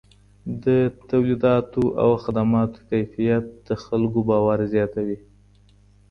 [0.63, 0.65] د
[1.09, 5.17] توليداتو او خدماتو کیفیت د خلکو باور زیاتوي.